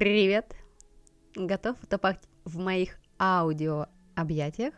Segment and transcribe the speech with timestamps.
[0.00, 0.56] Привет!
[1.34, 3.84] Готов утопать в моих аудио
[4.14, 4.72] объятиях?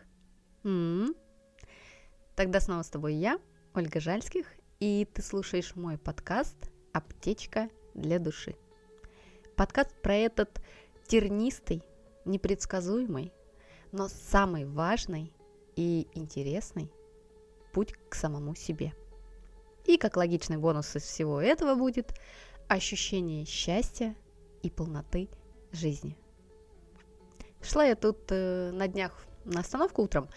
[0.65, 1.15] М-м-м.
[2.35, 3.39] Тогда снова с тобой я,
[3.73, 4.45] Ольга Жальских,
[4.81, 6.57] и ты слушаешь мой подкаст
[6.91, 8.57] «Аптечка для души».
[9.55, 10.61] Подкаст про этот
[11.07, 11.83] тернистый,
[12.25, 13.31] непредсказуемый,
[13.93, 15.31] но самый важный
[15.77, 16.91] и интересный
[17.71, 18.91] путь к самому себе.
[19.85, 22.13] И как логичный бонус из всего этого будет
[22.67, 24.17] ощущение счастья
[24.63, 25.29] и полноты
[25.71, 26.17] жизни.
[27.61, 30.29] Шла я тут э, на днях на остановку утром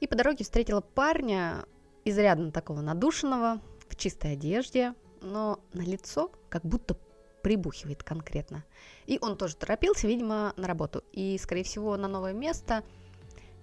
[0.00, 1.64] и по дороге встретила парня,
[2.04, 6.96] изрядно такого надушенного, в чистой одежде, но на лицо как будто
[7.42, 8.64] прибухивает конкретно.
[9.06, 11.02] И он тоже торопился, видимо, на работу.
[11.12, 12.84] И, скорее всего, на новое место,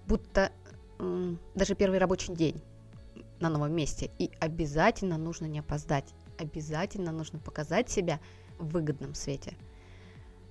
[0.06, 0.52] будто
[0.98, 2.62] э, даже первый рабочий день
[3.40, 4.10] на новом месте.
[4.18, 6.14] И обязательно нужно не опоздать.
[6.38, 8.20] Обязательно нужно показать себя
[8.58, 9.56] в выгодном свете.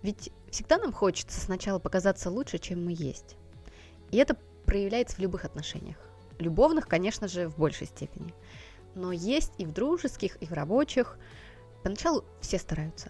[0.05, 3.35] Ведь всегда нам хочется сначала показаться лучше, чем мы есть.
[4.11, 5.97] И это проявляется в любых отношениях.
[6.37, 8.31] Любовных, конечно же, в большей степени.
[8.93, 11.17] Но есть и в дружеских, и в рабочих.
[11.81, 13.09] Поначалу все стараются.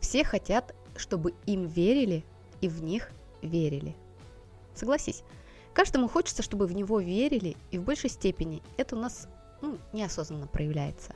[0.00, 2.26] Все хотят, чтобы им верили
[2.60, 3.96] и в них верили.
[4.74, 5.22] Согласись,
[5.72, 9.28] каждому хочется, чтобы в него верили, и в большей степени это у нас
[9.62, 11.14] ну, неосознанно проявляется.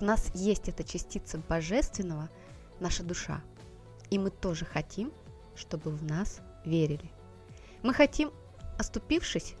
[0.00, 2.30] В нас есть эта частица божественного,
[2.80, 3.42] наша душа–
[4.10, 5.12] и мы тоже хотим,
[5.54, 7.10] чтобы в нас верили.
[7.82, 8.30] Мы хотим,
[8.78, 9.54] оступившись,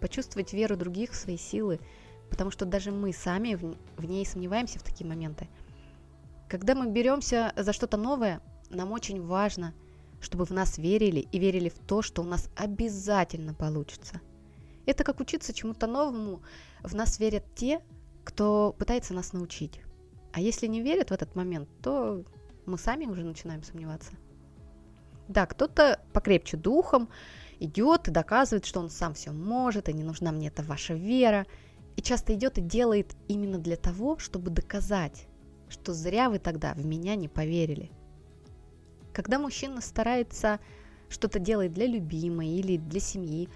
[0.00, 1.80] почувствовать веру других в свои силы,
[2.28, 5.48] потому что даже мы сами в, ней сомневаемся в такие моменты.
[6.48, 9.74] Когда мы беремся за что-то новое, нам очень важно,
[10.20, 14.20] чтобы в нас верили и верили в то, что у нас обязательно получится.
[14.86, 16.42] Это как учиться чему-то новому,
[16.82, 17.80] в нас верят те,
[18.24, 19.80] кто пытается нас научить.
[20.32, 22.24] А если не верят в этот момент, то
[22.66, 24.12] мы сами уже начинаем сомневаться.
[25.28, 27.08] Да, кто-то покрепче духом
[27.58, 31.46] идет и доказывает, что он сам все может, и не нужна мне эта ваша вера.
[31.96, 35.26] И часто идет и делает именно для того, чтобы доказать,
[35.68, 37.90] что зря вы тогда в меня не поверили.
[39.12, 40.58] Когда мужчина старается
[41.08, 43.48] что-то делать для любимой или для семьи,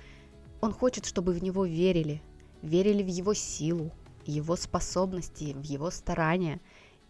[0.60, 2.22] он хочет, чтобы в него верили,
[2.62, 3.90] верили в его силу,
[4.26, 6.60] его способности, в его старания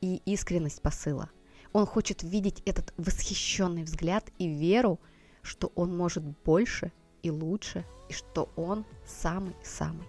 [0.00, 1.30] и искренность посыла.
[1.72, 5.00] Он хочет видеть этот восхищенный взгляд и веру,
[5.42, 10.06] что он может больше и лучше, и что он самый-самый.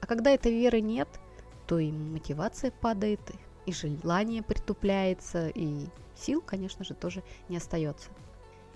[0.00, 1.08] А когда этой веры нет,
[1.66, 3.20] то и мотивация падает,
[3.66, 8.08] и желание притупляется, и сил, конечно же, тоже не остается.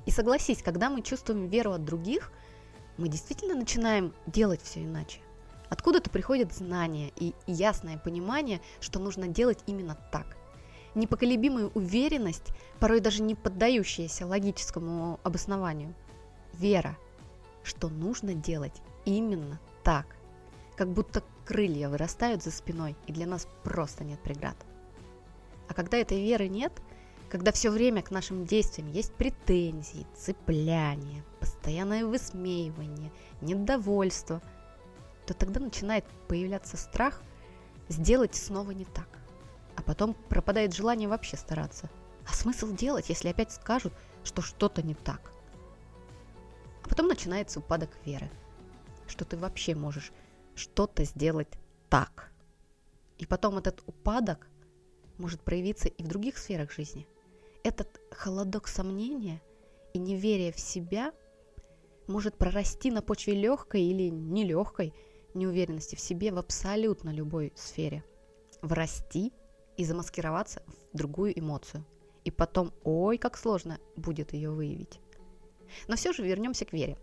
[0.05, 2.33] И согласись, когда мы чувствуем веру от других,
[2.99, 5.21] мы действительно начинаем делать все иначе.
[5.71, 10.37] Откуда-то приходит знание и ясное понимание, что нужно делать именно так
[10.94, 15.94] непоколебимая уверенность, порой даже не поддающаяся логическому обоснованию.
[16.54, 16.97] Вера,
[17.62, 20.06] что нужно делать именно так.
[20.76, 24.56] Как будто крылья вырастают за спиной, и для нас просто нет преград.
[25.69, 26.72] А когда этой веры нет,
[27.30, 33.10] когда все время к нашим действиям есть претензии, цепляние, постоянное высмеивание,
[33.41, 34.42] недовольство,
[35.26, 37.22] то тогда начинает появляться страх
[37.88, 39.22] сделать снова не так
[39.82, 41.91] а потом пропадает желание вообще стараться.
[42.25, 45.32] А смысл делать, если опять скажут, что что-то не так?
[46.84, 48.31] А потом начинается упадок веры,
[49.09, 50.12] что ты вообще можешь
[50.54, 51.48] что-то сделать
[51.88, 52.31] так.
[53.19, 54.47] И потом этот упадок
[55.19, 57.09] может проявиться и в других сферах жизни.
[57.65, 59.42] Этот холодок сомнения
[59.94, 61.12] и неверия в себя
[62.06, 64.94] может прорасти на почве легкой или нелегкой
[65.34, 68.04] неуверенности в себе в абсолютно любой сфере.
[68.60, 69.32] Врасти
[69.77, 70.62] и замаскироваться
[70.93, 71.84] в другую эмоцию.
[72.25, 75.00] И потом, ой, как сложно будет ее выявить.
[75.88, 76.97] Но все же вернемся к вере.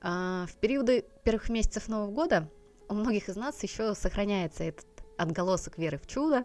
[0.00, 2.50] А, в периоды первых месяцев Нового года
[2.88, 4.86] у многих из нас еще сохраняется этот
[5.16, 6.44] отголосок веры в чудо,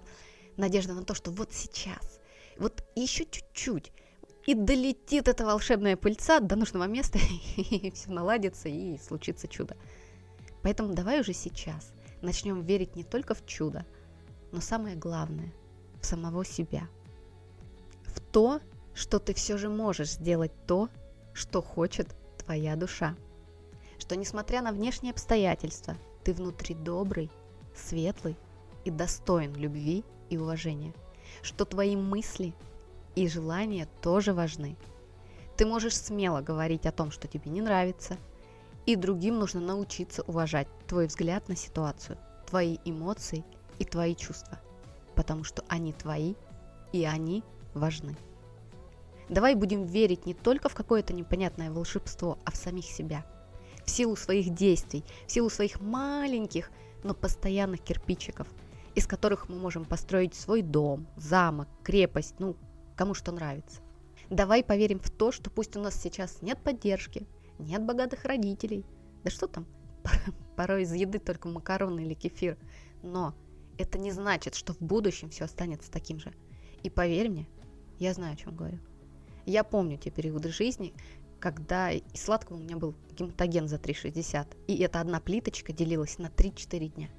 [0.58, 2.20] надежда на то, что вот сейчас,
[2.58, 3.92] вот еще чуть-чуть,
[4.46, 7.18] и долетит эта волшебная пыльца до нужного места,
[7.58, 9.78] и все наладится, и случится чудо.
[10.64, 13.86] Поэтому давай уже сейчас начнем верить не только в чудо,
[14.54, 15.52] но самое главное–
[16.00, 16.88] в самого себя.
[18.06, 18.62] В то,
[18.94, 20.90] что ты все же можешь сделать то,
[21.34, 23.16] что хочет твоя душа.
[23.98, 27.32] Что несмотря на внешние обстоятельства, ты внутри добрый,
[27.76, 28.38] светлый
[28.86, 30.94] и достоин любви и уважения.
[31.42, 32.54] Что твои мысли
[33.16, 34.78] и желания тоже важны.
[35.58, 38.18] Ты можешь смело говорить о том, что тебе не нравится,
[38.86, 43.44] и другим нужно научиться уважать твой взгляд на ситуацию, твои эмоции
[43.80, 44.60] и твои чувства–
[45.16, 46.36] потому что они твои,
[46.92, 47.44] и они
[47.74, 48.16] важны.
[49.30, 53.26] Давай будем верить не только в какое-то непонятное волшебство, а в самих себя.
[53.86, 56.72] В силу своих действий, в силу своих маленьких,
[57.04, 58.48] но постоянных кирпичиков,
[58.96, 62.56] из которых мы можем построить свой дом, замок, крепость, ну,
[62.96, 63.82] кому что нравится.
[64.30, 67.28] Давай поверим в то, что пусть у нас сейчас нет поддержки,
[67.60, 68.86] нет богатых родителей,
[69.24, 69.66] да что там,
[70.56, 72.58] порой из еды только макароны или кефир,
[73.02, 73.34] но
[73.78, 76.34] это не значит, что в будущем все останется таким же.
[76.84, 77.48] И поверь мне,
[78.00, 78.80] я знаю, о чем говорю.
[79.46, 80.94] Я помню те периоды жизни,
[81.40, 86.28] когда и сладкого у меня был гематоген за 3,60, и эта одна плиточка делилась на
[86.28, 87.10] 3-4 дня,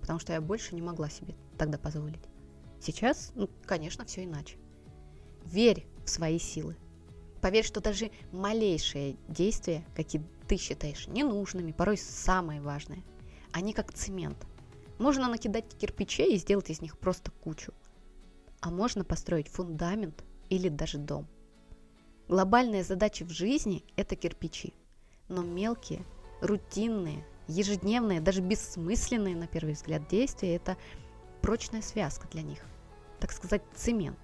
[0.00, 2.22] потому что я больше не могла себе тогда позволить.
[2.80, 4.56] Сейчас, ну, конечно, все иначе.
[5.44, 6.76] Верь в свои силы.
[7.42, 13.04] Поверь, что даже малейшие действия, какие ты считаешь ненужными, порой самые важные,
[13.52, 14.46] они как цемент.
[14.98, 17.72] Можно накидать кирпичей и сделать из них просто кучу.
[18.60, 21.28] А можно построить фундамент или даже дом.
[22.26, 24.74] Глобальная задача в жизни– это кирпичи.
[25.28, 26.04] Но мелкие,
[26.40, 30.76] рутинные, ежедневные, даже бессмысленные на первый взгляд действия– это
[31.42, 32.58] прочная связка для них.
[33.20, 34.18] Так сказать, цемент.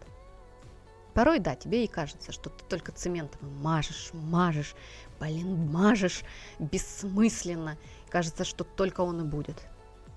[1.15, 4.75] Порой, да, тебе и кажется, что ты только цементом мажешь, мажешь,
[5.21, 6.23] блин, мажешь
[6.59, 7.79] бессмысленно.
[8.09, 9.65] Кажется, что только он и будет.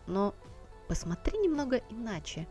[0.07, 0.33] Но
[0.87, 2.47] посмотри немного иначе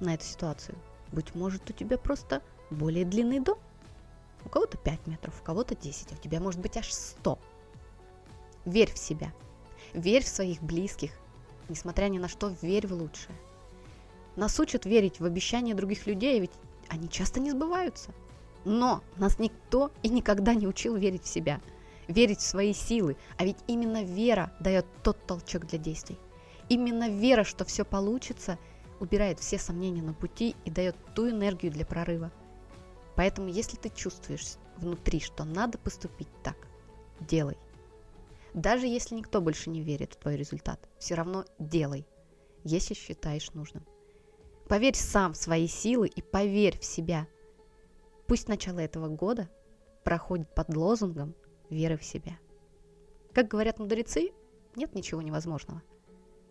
[0.00, 0.76] на эту ситуацию.
[1.12, 3.58] Быть может, у тебя просто более длинный дом.
[4.44, 7.38] У кого-то 5 метров, у кого-то 10, а у тебя может быть аж 100.
[8.64, 9.32] Верь в себя.
[9.92, 11.12] Верь в своих близких.
[11.68, 13.36] Несмотря ни на что, верь в лучшее.
[14.36, 16.52] Нас учат верить в обещания других людей, ведь
[16.88, 18.12] они часто не сбываются.
[18.64, 21.60] Но нас никто и никогда не учил верить в себя,
[22.08, 26.18] верить в свои силы, а ведь именно вера дает тот толчок для действий.
[26.70, 28.56] Именно вера, что все получится,
[29.00, 32.30] убирает все сомнения на пути и дает ту энергию для прорыва.
[33.16, 36.56] Поэтому, если ты чувствуешь внутри, что надо поступить так,
[37.18, 37.58] делай.
[38.54, 42.06] Даже если никто больше не верит в твой результат, все равно делай,
[42.62, 43.84] если считаешь нужным.
[44.68, 47.26] Поверь сам в свои силы и поверь в себя.
[48.28, 49.50] Пусть начало этого года
[50.04, 51.34] проходит под лозунгом
[51.68, 52.38] веры в себя.
[53.32, 54.30] Как говорят мудрецы,
[54.76, 55.82] нет ничего невозможного.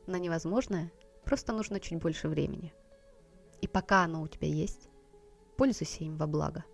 [0.10, 0.92] На невозможное
[1.24, 2.74] просто нужно чуть больше времени.
[3.62, 4.90] И пока оно у тебя есть,
[5.56, 6.66] пользуйся им во благо.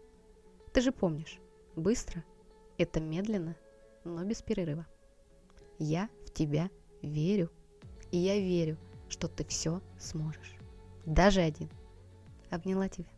[0.72, 1.42] Ты же помнишь,
[1.76, 2.24] быстро–
[2.78, 3.58] это медленно,
[4.06, 4.88] но без перерыва.
[5.80, 6.70] Я в тебя
[7.02, 7.52] верю,
[8.10, 8.78] и я верю,
[9.10, 10.56] что ты все сможешь
[11.06, 11.70] даже один.
[12.50, 13.10] Обняла тебя.